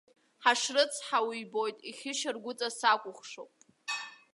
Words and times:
Ҳашрыцҳау 0.43 1.29
ибоит, 1.41 1.77
ихьышьаргәыҵа 1.89 2.69
сакәыхшоуп! 2.77 3.51